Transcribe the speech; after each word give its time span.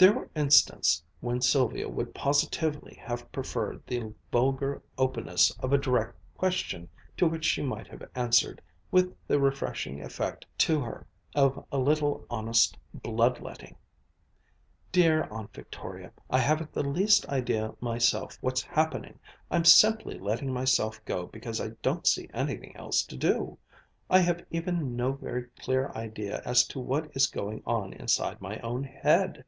There 0.00 0.14
were 0.14 0.30
instants 0.34 1.04
when 1.20 1.42
Sylvia 1.42 1.86
would 1.86 2.14
positively 2.14 2.94
have 2.94 3.30
preferred 3.32 3.82
the 3.86 4.14
vulgar 4.32 4.80
openness 4.96 5.50
of 5.58 5.74
a 5.74 5.78
direct 5.78 6.16
question 6.38 6.88
to 7.18 7.26
which 7.26 7.44
she 7.44 7.60
might 7.62 7.86
have 7.88 8.08
answered, 8.14 8.62
with 8.90 9.14
the 9.26 9.38
refreshing 9.38 10.00
effect 10.00 10.46
to 10.60 10.80
her 10.80 11.06
of 11.34 11.62
a 11.70 11.76
little 11.76 12.24
honest 12.30 12.78
blood 12.94 13.42
letting: 13.42 13.76
"Dear 14.90 15.24
Aunt 15.30 15.52
Victoria, 15.52 16.12
I 16.30 16.38
haven't 16.38 16.72
the 16.72 16.82
least 16.82 17.28
idea 17.28 17.74
myself 17.82 18.38
what's 18.40 18.62
happening! 18.62 19.18
I'm 19.50 19.66
simply 19.66 20.18
letting 20.18 20.50
myself 20.50 21.04
go 21.04 21.26
because 21.26 21.60
I 21.60 21.72
don't 21.82 22.06
see 22.06 22.26
anything 22.32 22.74
else 22.74 23.02
to 23.02 23.18
do. 23.18 23.58
I 24.08 24.20
have 24.20 24.46
even 24.50 24.96
no 24.96 25.12
very 25.12 25.48
clear 25.58 25.90
idea 25.90 26.40
as 26.46 26.66
to 26.68 26.80
what 26.80 27.14
is 27.14 27.26
going 27.26 27.62
on 27.66 27.92
inside 27.92 28.40
my 28.40 28.58
own 28.60 28.84
head. 28.84 29.44